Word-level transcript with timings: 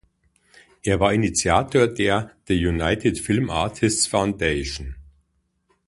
Er 0.81 0.99
war 0.99 1.13
Initiator 1.13 1.85
der 1.85 2.31
„The 2.47 2.55
United 2.65 3.19
Film 3.19 3.51
Artists 3.51 4.07
Foundation“. 4.07 4.95